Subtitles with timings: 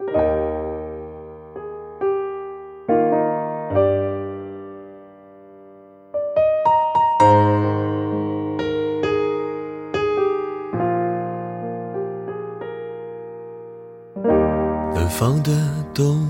[0.00, 0.16] 南
[15.10, 15.52] 方的
[15.94, 16.26] 冬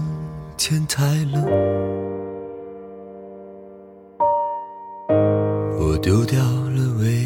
[0.57, 1.47] 天太冷，
[5.79, 7.20] 我丢掉了唯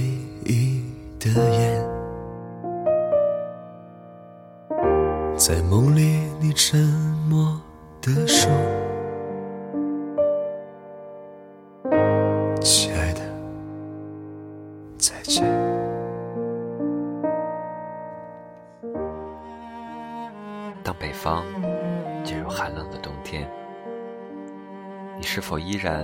[25.44, 26.02] 是否依然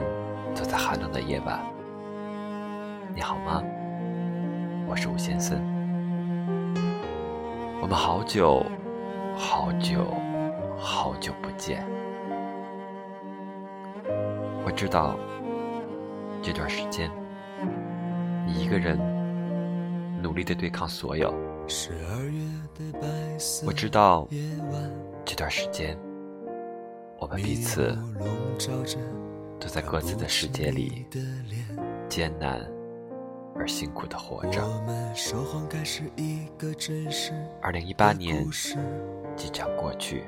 [0.54, 1.58] 走在寒冷的夜晚？
[3.14, 3.62] 你好吗？
[4.86, 5.58] 我是吴先生。
[7.80, 8.62] 我们好久、
[9.34, 10.04] 好久、
[10.76, 11.82] 好久不见。
[14.62, 15.18] 我知道
[16.42, 17.10] 这段时间，
[18.46, 18.98] 你一个人
[20.22, 21.32] 努力的对抗所有。
[23.64, 24.28] 我知道
[25.24, 25.96] 这段时间，
[27.18, 27.96] 我们彼此
[29.60, 31.06] 都在各自的世界里
[32.08, 32.66] 艰难
[33.54, 34.62] 而辛苦的活着。
[37.60, 38.44] 二零一八年
[39.36, 40.24] 即将过去，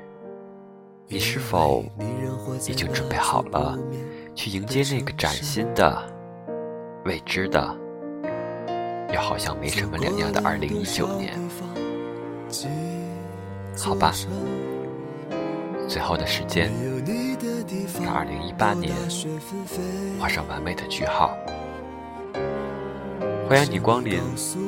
[1.07, 1.83] 你是否
[2.67, 3.77] 已经准备好了
[4.35, 6.03] 去迎接那个崭新的、
[7.05, 7.77] 未知的？
[9.13, 11.37] 又好像没什么两样的二零一九年，
[13.77, 14.11] 好吧，
[15.87, 16.71] 最后的时间
[18.03, 18.93] 让二零一八年
[20.19, 21.37] 画上完美的句号。
[23.47, 24.19] 欢迎你光临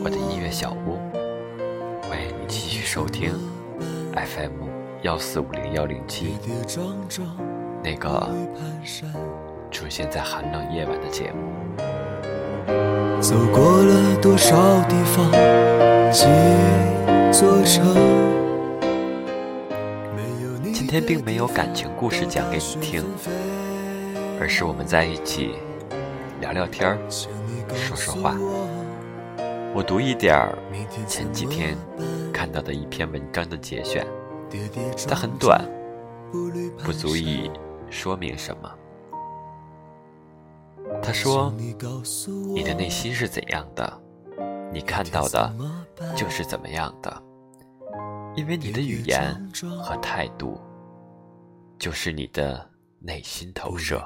[0.04, 0.98] 我的音乐小屋，
[2.08, 3.34] 欢迎你继续收听
[4.14, 4.68] FM
[5.02, 6.38] 幺四五零幺零七
[7.84, 8.30] 那个
[9.72, 11.54] 出现在寒冷夜晚的节目。
[13.22, 15.32] 走过了多少地方，
[20.96, 23.04] 天并没有感情故事讲给你听，
[24.40, 25.56] 而是我们在一起
[26.40, 26.98] 聊聊天儿，
[27.74, 28.38] 说说话。
[29.74, 30.58] 我读一点儿
[31.06, 31.78] 前几天
[32.32, 34.08] 看到的一篇文章的节选，
[35.06, 35.70] 它很短，
[36.82, 37.52] 不足以
[37.90, 38.72] 说明什么。
[41.04, 41.54] 他说
[42.56, 44.02] ：“你的内心是怎样的，
[44.72, 45.54] 你看到的
[46.16, 47.22] 就是怎么样的，
[48.34, 49.36] 因为你的语言
[49.84, 50.58] 和态度
[51.86, 52.68] 就是你的
[53.00, 54.04] 内心投射。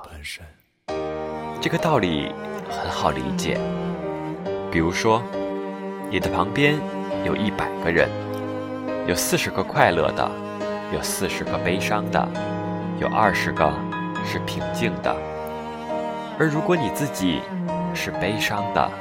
[1.62, 2.30] 这个道理
[2.70, 3.58] 很好理解。
[4.70, 5.24] 比如说，
[6.12, 6.78] 你的旁边
[7.24, 8.10] 有一百个人，
[9.08, 10.30] 有四十个快乐的，
[10.94, 12.28] 有四十个悲伤的，
[13.00, 13.72] 有二十个
[14.26, 15.16] 是平静的。”
[16.38, 17.40] 而如果你自己
[17.96, 18.92] 是悲伤的，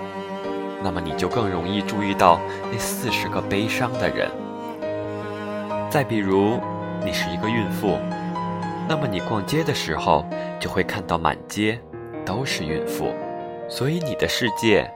[0.84, 2.39] 那么你就更容易注意到
[2.71, 4.31] 那四十个悲伤的人。
[5.91, 6.60] 再比如，
[7.05, 7.99] 你是一个孕妇，
[8.88, 10.25] 那么你逛街的时候
[10.59, 11.78] 就会看到满街
[12.25, 13.15] 都是孕妇。
[13.69, 14.91] 所以你的世界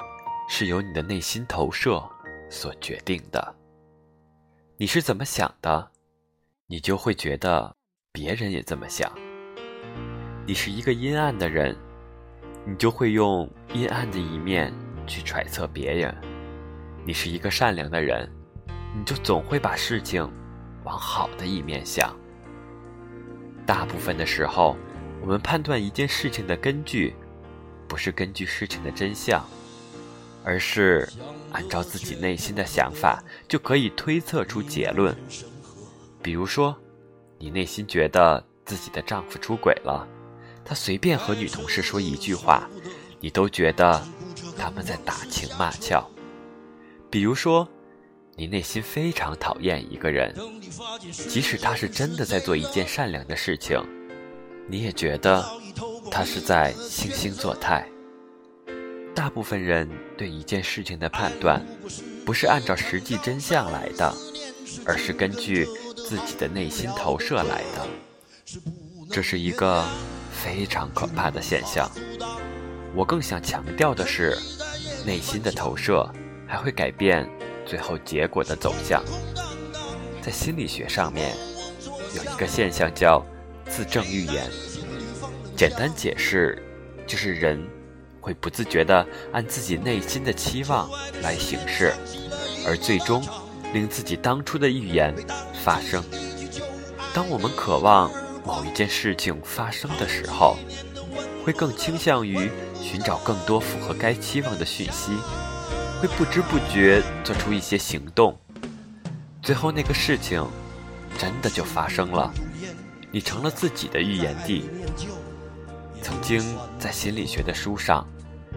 [0.49, 2.03] 是由你的内心投射
[2.49, 3.55] 所决定的。
[4.79, 5.91] 你是怎么想的，
[6.67, 7.77] 你就会觉得
[8.11, 9.13] 别人也这么想。
[10.47, 11.77] 你是一个阴暗的人。
[12.65, 14.73] 你就会用阴暗的一面
[15.05, 16.15] 去揣测别人。
[17.05, 18.31] 你是一个善良的人，
[18.97, 20.23] 你就总会把事情
[20.85, 22.17] 往好的一面想。
[23.67, 24.77] 大部分的时候，
[25.21, 27.15] 我们判断一件事情的根据，
[27.89, 29.45] 不是根据事情的真相，
[30.45, 31.09] 而是
[31.53, 35.17] 按照自己内心的想法就可以推测出结论。
[36.23, 36.77] 比如说，
[37.39, 40.07] 你内心觉得自己的丈夫出轨了。
[40.65, 42.69] 他随便和女同事说一句话，
[43.21, 44.01] 你都觉得
[44.57, 46.09] 他们在打情骂俏。
[47.11, 47.69] 比如说，
[48.43, 50.35] 你内心非常讨厌一个人，
[51.29, 53.81] 即使他是真的在做一件善良的事情，
[54.69, 55.49] 你也觉得
[56.11, 57.87] 他是在惺惺作态。
[59.15, 59.89] 大部分人
[60.19, 61.65] 对一件事情的判断，
[62.27, 64.13] 不是按照实际真相来的，
[64.85, 65.65] 而是根据
[65.95, 68.61] 自己的内心投射来的。
[69.09, 69.87] 这是一个。
[70.33, 71.89] 非常可怕的现象。
[72.97, 74.37] 我更想强调的是，
[75.07, 76.11] 内心的投射
[76.49, 77.31] 还会改变
[77.73, 79.03] 最后结果的走向。
[80.21, 81.35] 在心理学上面，
[82.15, 83.25] 有一个现象叫
[83.67, 84.45] 自证预言。
[85.57, 86.63] 简单解释，
[87.07, 87.67] 就是人
[88.21, 90.87] 会不自觉地按自己内心的期望
[91.23, 91.95] 来行事，
[92.67, 93.25] 而最终
[93.73, 95.15] 令自己当初的预言
[95.65, 96.05] 发生。
[97.15, 98.11] 当我们渴望
[98.45, 100.59] 某一件事情发生的时候，
[101.43, 102.51] 会更倾向于
[102.83, 105.13] 寻找更多符合该期望的讯息，
[106.03, 108.37] 会不知不觉做出一些行动，
[109.41, 110.45] 最后那个事情
[111.17, 112.29] 真的就发生了，
[113.13, 114.69] 你成了自己的预言帝。
[116.03, 116.43] 曾经
[116.77, 118.05] 在心理学的书上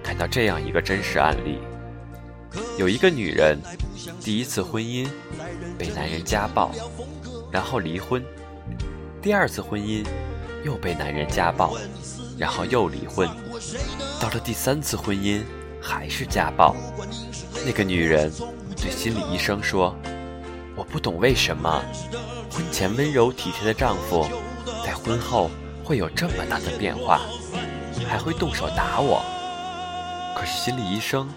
[0.03, 1.59] 看到这样一个真实案例：
[2.79, 3.59] 有一个女人，
[4.19, 5.07] 第一次婚姻
[5.77, 6.71] 被男人家暴，
[7.51, 8.23] 然后离婚；
[9.21, 10.03] 第二次婚姻
[10.63, 11.77] 又被男人家暴。
[12.37, 13.29] 然后又离婚，
[14.19, 15.41] 到了第三次婚姻
[15.81, 16.75] 还是家暴。
[17.65, 18.31] 那个女人
[18.77, 19.95] 对心理医生说
[20.77, 21.83] ：“我不懂为什么
[22.51, 24.23] 婚前温柔体贴的丈夫，
[24.85, 25.49] 在婚后
[25.83, 27.21] 会有这么大的变化，
[28.07, 29.23] 还会动手打我。”
[30.37, 31.27] 可是心理医生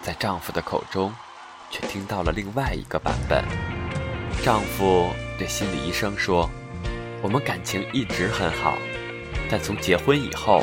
[0.00, 1.12] 在丈夫的口中
[1.70, 3.42] 却听到了另外一个版本。
[4.44, 6.48] 丈夫对心理医生说
[7.20, 8.78] ：“我们感情一直很好。”
[9.50, 10.62] 但从结婚以后，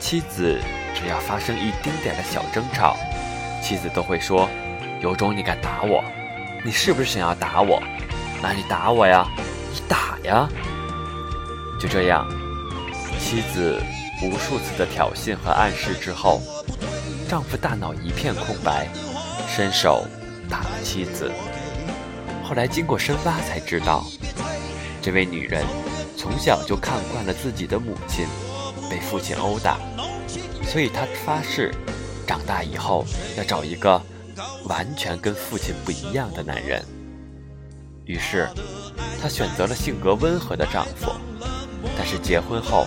[0.00, 0.58] 妻子
[0.92, 2.96] 只要发生一丁点的小争吵，
[3.62, 4.48] 妻子都会说
[5.02, 6.02] ：“有种你敢打我？
[6.64, 7.82] 你是不是想要打我？
[8.42, 9.26] 那你打我呀，
[9.72, 10.48] 你打呀！”
[11.78, 12.28] 就这样，
[13.18, 13.82] 妻子
[14.22, 16.40] 无数次的挑衅和暗示之后，
[17.28, 18.88] 丈夫大脑一片空白，
[19.48, 20.06] 伸手
[20.48, 21.30] 打了妻子。
[22.42, 24.04] 后来经过深挖才知道，
[25.00, 25.64] 这位女人。
[26.16, 28.26] 从小就看惯了自己的母亲
[28.90, 29.78] 被父亲殴打，
[30.62, 31.74] 所以她发誓，
[32.30, 33.04] 长大以后
[33.36, 34.00] 要找一个
[34.66, 36.80] 完全跟父亲不一样的男人。
[38.04, 38.48] 于是，
[39.20, 41.10] 她选择了性格温和的丈夫。
[41.98, 42.86] 但是结婚后，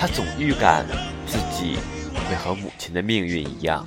[0.00, 0.86] 她总预感
[1.26, 1.76] 自己
[2.14, 3.84] 会和母亲的命运一样。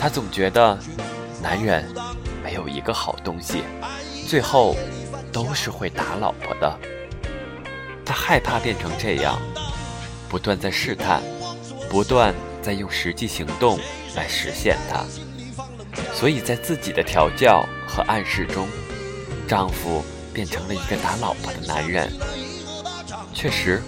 [0.00, 0.78] 她总觉得，
[1.42, 1.84] 男人
[2.42, 3.62] 没有一个好东西，
[4.26, 4.74] 最后
[5.30, 6.78] 都是会打老婆的。
[8.06, 9.38] 他害怕变成这样，
[10.30, 11.22] 不断在试探，
[11.90, 13.78] 不断在用实际行动
[14.14, 15.04] 来实现它。
[16.14, 18.68] 所以在自己的调教和暗示中，
[19.48, 22.10] 丈夫变成了一个打老婆的男人。
[23.34, 23.82] 确实，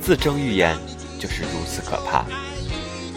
[0.00, 0.76] 自证预言
[1.18, 2.24] 就是如此可怕。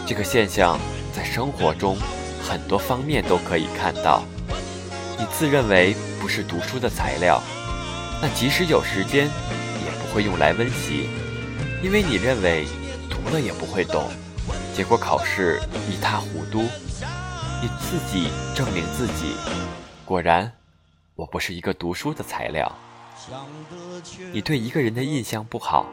[0.05, 0.77] 这个现象
[1.15, 1.97] 在生活中
[2.43, 4.23] 很多方面都可以看到。
[5.17, 7.41] 你自认为不是读书的材料，
[8.21, 9.29] 那即使有时间。
[9.83, 11.09] 也不会用来温习，
[11.81, 12.67] 因为你认为
[13.09, 14.11] 读了也不会懂，
[14.73, 15.59] 结果考试
[15.89, 16.61] 一塌糊涂。
[17.61, 19.35] 你自己证明自己，
[20.03, 20.51] 果然，
[21.15, 22.75] 我不是一个读书的材料。
[24.31, 25.85] 你对一个人的印象不好，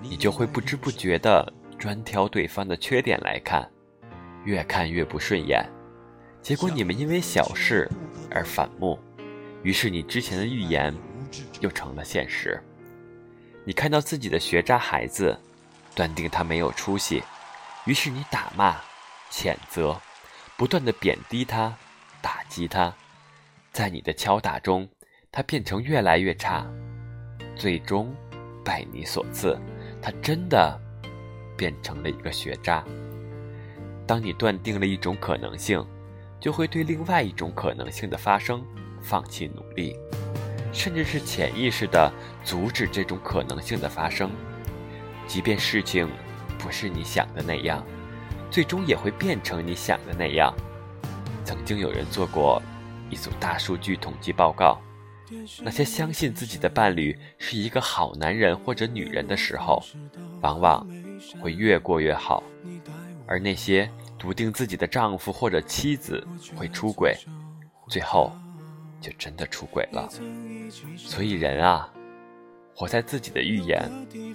[0.00, 3.70] 你就会不知不觉地专挑对方的缺点来看，
[4.44, 5.68] 越看越不顺眼，
[6.40, 7.90] 结果你们因为小事
[8.30, 8.98] 而反目，
[9.62, 10.94] 于是你之前的预言
[11.60, 12.58] 又成了现实。
[13.66, 15.38] 你看到自己的学渣孩子，
[15.94, 17.22] 断定他没有出息，
[17.86, 18.76] 于是你打骂、
[19.30, 19.96] 谴责，
[20.56, 21.72] 不断的贬低他、
[22.20, 22.92] 打击他，
[23.72, 24.88] 在你的敲打中，
[25.30, 26.66] 他变成越来越差，
[27.54, 28.12] 最终
[28.64, 29.56] 拜你所赐，
[30.02, 30.78] 他真的
[31.56, 32.84] 变成了一个学渣。
[34.04, 35.84] 当你断定了一种可能性，
[36.40, 38.64] 就会对另外一种可能性的发生
[39.00, 39.96] 放弃努力。
[40.72, 42.12] 甚至是潜意识的
[42.44, 44.30] 阻止这种可能性的发生，
[45.26, 46.06] 即便事情
[46.58, 47.84] 不是你想的那样，
[48.50, 50.54] 最终也会变成你想的那样。
[51.44, 52.60] 曾经有人做过
[53.10, 54.80] 一组大数据统计报告，
[55.62, 59.82] 那些相信自己的伴侣是一个好男人或者女人的时候，
[60.40, 60.86] 往往
[61.40, 62.42] 会越过越好；
[63.26, 67.16] 而那些笃定自己的丈夫或者妻子会出轨，
[67.88, 68.32] 最后。
[68.98, 70.08] 就真的出轨了，
[70.96, 71.88] 所以人啊，
[72.74, 73.88] 活在自己的预言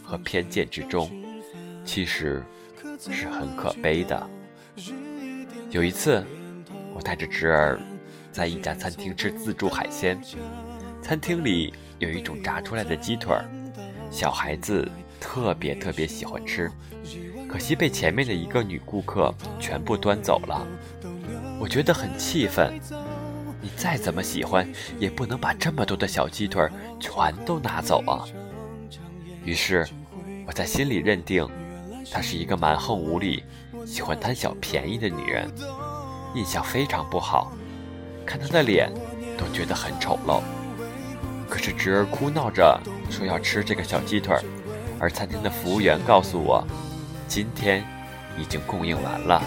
[0.04, 1.10] 和偏见之中，
[1.84, 2.44] 其实
[3.10, 4.30] 是很可悲的。
[5.70, 6.24] 有一次，
[6.94, 7.80] 我带着侄儿
[8.32, 10.20] 在一家餐厅吃自助海鲜，
[11.02, 13.46] 餐厅里有一种炸出来的鸡腿儿，
[14.10, 16.70] 小孩子特别特别喜欢吃，
[17.48, 20.66] 可惜被前面的一个女顾客全部端走了，
[21.60, 22.80] 我觉得很气愤。
[23.64, 26.68] 你再怎么喜欢，也不能把这么多的小鸡腿
[27.00, 28.26] 全都拿走啊！
[29.46, 29.88] 于是，
[30.48, 31.48] 我在心里认定，
[32.10, 33.44] 她是一个蛮横无理、
[33.86, 35.52] 喜欢贪小便宜的女人，
[36.34, 37.52] 印象非常不好。
[38.26, 38.92] 看她的脸，
[39.38, 40.42] 都觉得很丑陋。
[41.50, 42.80] 可是侄儿哭闹着
[43.10, 44.36] 说要吃这个小鸡腿，
[45.00, 46.66] 而餐厅的服务员告诉我，
[47.28, 47.86] 今天
[48.38, 49.44] 已经供应完了，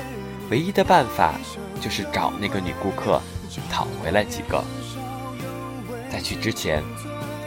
[0.50, 1.34] 唯一的办法
[1.80, 3.20] 就是找那个女顾客。
[3.70, 4.64] 讨回来几个。
[6.10, 6.82] 在去之前，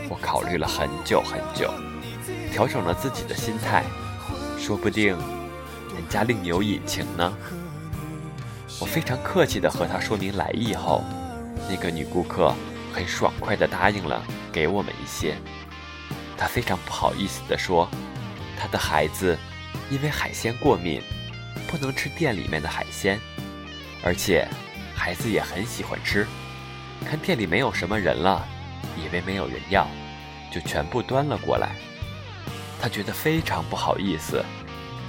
[0.09, 1.69] 我考虑了很久很久，
[2.49, 3.83] 调整了自己的心态，
[4.57, 5.17] 说不定
[5.95, 7.37] 人家另有隐情呢。
[8.79, 11.03] 我非常客气地和他说明来意后，
[11.69, 12.53] 那个女顾客
[12.93, 15.35] 很爽快地答应了给我们一些。
[16.37, 17.89] 她非常不好意思地说，
[18.59, 19.37] 她的孩子
[19.89, 21.01] 因为海鲜过敏，
[21.67, 23.19] 不能吃店里面的海鲜，
[24.03, 24.47] 而且
[24.93, 26.27] 孩子也很喜欢吃。
[27.05, 28.45] 看店里没有什么人了，
[28.95, 29.87] 以为没有人要，
[30.51, 31.71] 就全部端了过来。
[32.79, 34.43] 他觉得非常不好意思，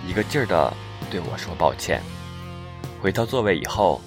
[0.07, 0.73] 一个劲儿的
[1.11, 2.03] 对我说抱歉。
[3.01, 4.01] 回到座位以后，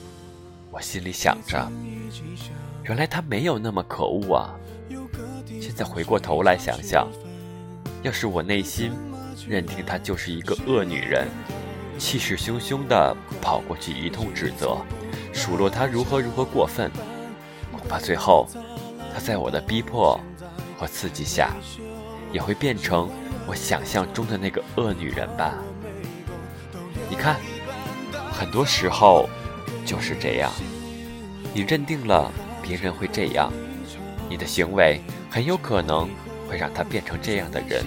[0.72, 1.72] 我心里想着，
[2.84, 4.56] 原来他没有那么可恶啊。
[5.62, 7.08] 现在回过头来想想，
[8.02, 8.92] 要是我内心
[9.48, 11.28] 认定她就是一个恶女人，
[11.98, 14.78] 气势汹汹的跑过去一通指责，
[15.32, 16.92] 数落她如何如何过分。
[17.72, 18.48] 恐怕最后，
[19.14, 20.20] 她在我的逼迫
[20.78, 21.56] 和刺激下，
[22.34, 23.10] 也会变成
[23.48, 25.56] 我想象中的那个恶女人吧。
[27.10, 27.38] 你看，
[28.32, 29.30] 很多时候
[29.86, 30.52] 就是这样。
[31.54, 32.32] 你认定了
[32.62, 33.52] 别人会这样，
[34.30, 36.10] 你的行为很有可能
[36.50, 37.84] 会让他变成这样的人。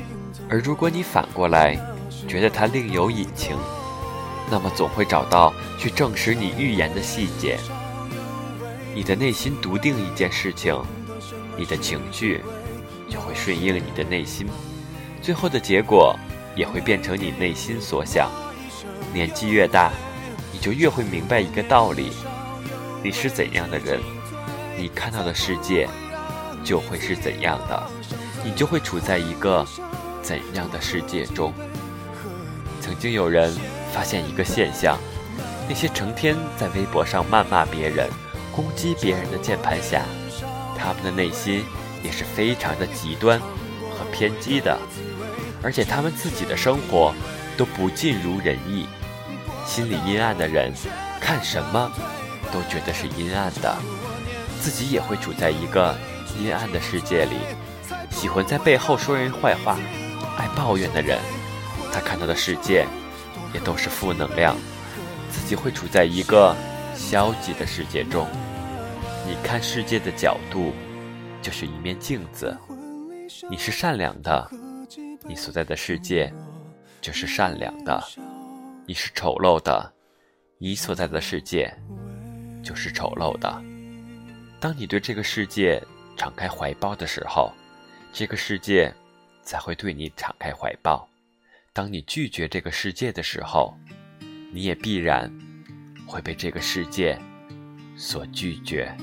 [0.51, 1.75] 而如果你反过来
[2.29, 3.57] 觉得他另有隐情，
[4.51, 7.59] 那么总会找到去证实你预言的细节。
[8.95, 10.79] 你的内心笃定一件事情，
[11.57, 12.43] 你的情绪
[13.09, 14.47] 就会顺应你的内心，
[15.25, 16.15] 最后的结果
[16.55, 18.31] 也会变成你内心所想。
[19.11, 19.91] 年纪越大，
[20.53, 22.13] 你就越会明白一个道理：
[23.03, 23.99] 你是怎样的人，
[24.77, 25.89] 你看到的世界
[26.63, 27.83] 就会是怎样的，
[28.45, 29.67] 你就会处在一个
[30.21, 31.55] 怎样的世界中。
[32.83, 33.51] 曾经有人
[33.95, 34.99] 发现一个现象：
[35.67, 38.11] 那些成天在微博上谩骂别人。
[38.55, 40.03] 攻击别人的键盘侠，
[40.79, 41.65] 他们的内心
[42.05, 44.79] 也是非常的极端和偏激的，
[45.65, 47.15] 而且他们自己的生活
[47.57, 48.87] 都不尽如人意。
[49.67, 50.73] 心里阴暗的人，
[51.21, 51.91] 看什么
[52.53, 53.75] 都觉得是阴暗的，
[54.61, 55.97] 自己也会处在一个
[56.39, 57.37] 阴暗的世界里。
[58.11, 59.79] 喜欢在背后说人坏话、
[60.37, 61.19] 爱抱怨的人，
[61.91, 62.87] 他看到的世界
[63.55, 64.55] 也都是负能量，
[65.31, 66.55] 自己会处在一个
[66.95, 68.27] 消极的世界中。
[69.27, 70.75] 你看世界的角度，
[71.41, 72.57] 就是一面镜子。
[73.51, 74.51] 你是善良的，
[75.27, 76.33] 你所在的世界
[77.01, 77.99] 就是善良的；
[78.87, 79.93] 你是丑陋的，
[80.59, 81.73] 你所在的世界
[82.63, 83.63] 就是丑陋的。
[84.61, 85.83] 当你对这个世界
[86.17, 87.53] 敞开怀抱的时候，
[88.13, 88.93] 这个世界
[89.43, 91.09] 才会对你敞开怀抱；
[91.73, 93.75] 当你拒绝这个世界的时候，
[94.53, 95.33] 你也必然
[96.07, 97.19] 会被这个世界
[97.97, 98.95] 所拒绝。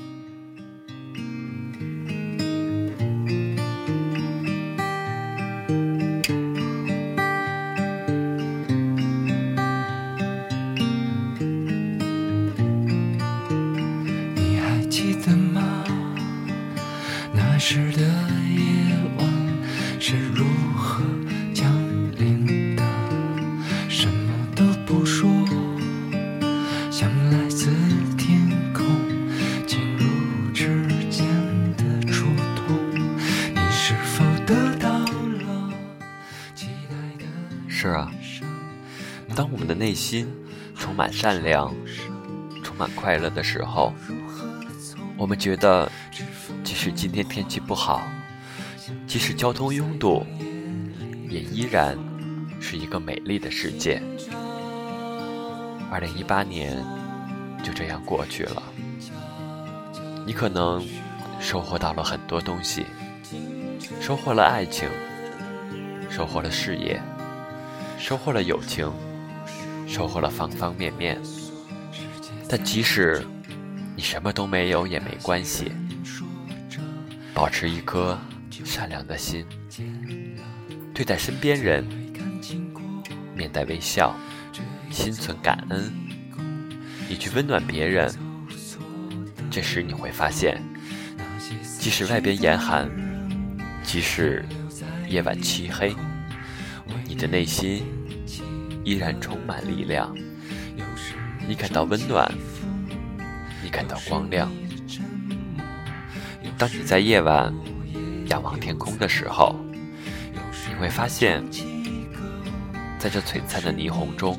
[39.92, 40.26] 内心
[40.74, 41.70] 充满善良、
[42.64, 43.92] 充满快乐的时候，
[45.18, 45.92] 我们觉得，
[46.64, 48.00] 即使今天天气不好，
[49.06, 50.24] 即使交通拥堵，
[51.28, 51.94] 也依然
[52.58, 54.02] 是一个美丽的世界。
[55.90, 56.82] 二零一八年
[57.62, 58.62] 就这样过去了，
[60.26, 60.82] 你可能
[61.38, 62.86] 收获到了很多东西，
[64.00, 64.88] 收获了爱情，
[66.08, 66.98] 收获了事业。
[67.98, 68.90] 收获了友情，
[69.92, 71.20] 收获了方方面面。
[72.48, 73.22] 但即使
[73.94, 75.70] 你什么都没有也没关系，
[77.34, 78.18] 保持一颗
[78.64, 79.44] 善良的心，
[80.94, 81.84] 对待身边人
[83.36, 84.16] 面带微笑，
[84.90, 85.92] 心存感恩，
[87.06, 88.10] 你去温暖别人。
[89.50, 90.58] 这时你会发现，
[91.78, 92.90] 即使外边严寒，
[93.82, 94.42] 即使
[95.06, 95.94] 夜晚漆黑。
[97.06, 97.84] 你的内心
[98.84, 100.14] 依然充满力量，
[101.46, 102.30] 你感到温暖，
[103.62, 104.50] 你感到光亮。
[106.58, 107.52] 当你在夜晚
[108.28, 109.56] 仰望天空的时候，
[110.68, 111.42] 你会发现，
[112.98, 114.38] 在这璀璨的霓虹中，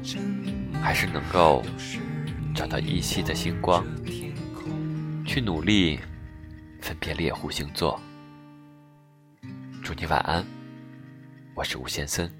[0.81, 1.63] 还是能够
[2.55, 3.85] 找到依稀的星光，
[5.25, 5.99] 去努力
[6.81, 7.99] 分辨猎户星座。
[9.83, 10.45] 祝你晚安，
[11.55, 12.31] 我是吴先森，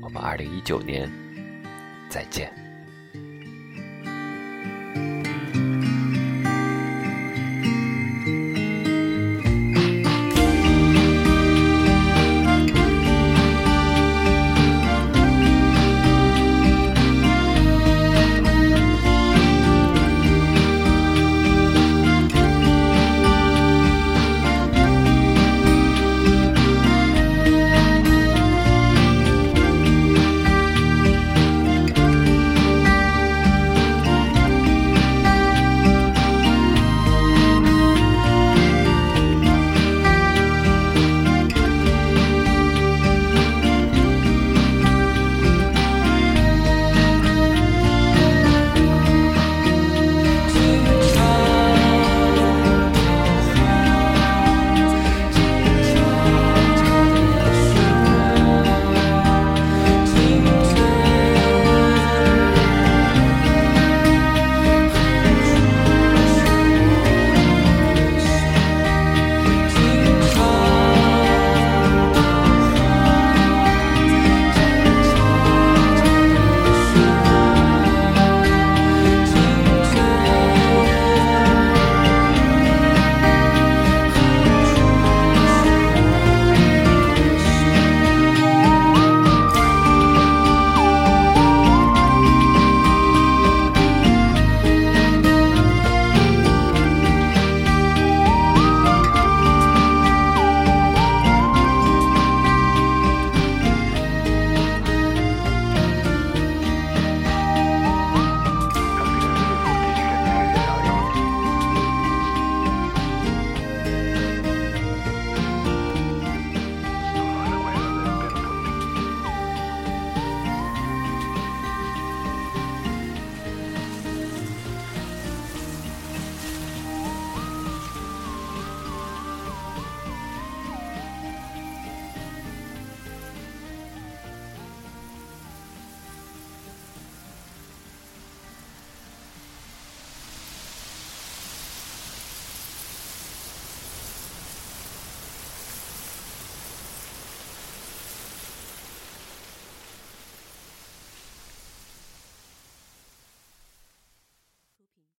[0.00, 1.10] 我们二零一九年
[2.08, 2.52] 再见。